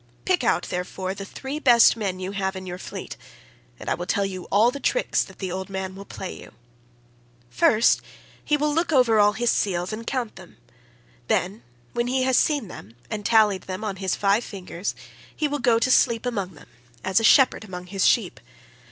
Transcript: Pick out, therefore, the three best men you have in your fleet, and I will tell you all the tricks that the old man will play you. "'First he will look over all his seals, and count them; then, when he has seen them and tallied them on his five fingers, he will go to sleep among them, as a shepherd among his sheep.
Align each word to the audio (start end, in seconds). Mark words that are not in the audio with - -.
Pick 0.25 0.43
out, 0.43 0.63
therefore, 0.71 1.13
the 1.13 1.25
three 1.25 1.59
best 1.59 1.95
men 1.95 2.19
you 2.19 2.31
have 2.31 2.55
in 2.55 2.65
your 2.65 2.79
fleet, 2.79 3.17
and 3.79 3.87
I 3.87 3.93
will 3.93 4.07
tell 4.07 4.25
you 4.25 4.45
all 4.45 4.71
the 4.71 4.79
tricks 4.79 5.23
that 5.23 5.37
the 5.37 5.51
old 5.51 5.69
man 5.69 5.93
will 5.95 6.05
play 6.05 6.33
you. 6.41 6.53
"'First 7.51 8.01
he 8.43 8.57
will 8.57 8.73
look 8.73 8.91
over 8.91 9.19
all 9.19 9.33
his 9.33 9.51
seals, 9.51 9.93
and 9.93 10.07
count 10.07 10.37
them; 10.37 10.57
then, 11.27 11.61
when 11.93 12.07
he 12.07 12.23
has 12.23 12.35
seen 12.35 12.67
them 12.67 12.95
and 13.11 13.23
tallied 13.23 13.67
them 13.69 13.83
on 13.83 13.97
his 13.97 14.15
five 14.15 14.43
fingers, 14.43 14.95
he 15.35 15.47
will 15.47 15.59
go 15.59 15.77
to 15.77 15.91
sleep 15.91 16.25
among 16.25 16.55
them, 16.55 16.69
as 17.03 17.19
a 17.19 17.23
shepherd 17.23 17.63
among 17.63 17.85
his 17.85 18.03
sheep. 18.07 18.39